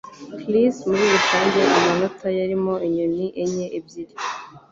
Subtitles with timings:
[0.39, 4.13] Chris muri rusange amanota yarimo inyoni enye ebyiri.